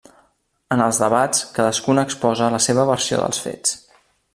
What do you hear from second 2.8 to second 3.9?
versió dels fets.